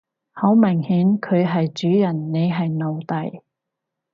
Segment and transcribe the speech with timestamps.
[0.31, 3.43] 好明顯佢係主人你係奴隸